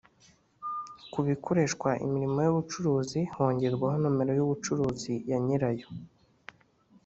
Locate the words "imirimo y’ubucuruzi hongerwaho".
2.05-3.95